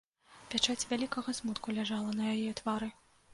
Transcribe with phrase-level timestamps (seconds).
[0.53, 2.91] Пячаць вялікага смутку ляжала на яе твары.